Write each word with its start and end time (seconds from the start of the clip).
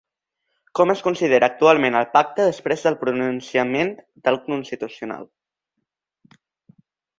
Com 0.77 0.93
es 0.93 1.03
considera 1.07 1.49
actualment 1.55 1.97
el 1.99 2.07
pacte 2.15 2.47
després 2.47 2.87
del 2.87 2.97
pronunciament 3.05 3.93
del 4.31 4.41
constitucional? 4.49 5.31